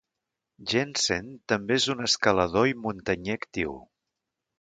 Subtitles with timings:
[0.71, 3.77] Jenssen també és un escalador i muntanyer actiu.